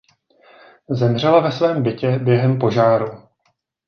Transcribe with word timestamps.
Zemřela 0.89 1.39
ve 1.39 1.51
svém 1.51 1.83
bytě 1.83 2.19
během 2.19 2.59
požáru. 2.59 3.21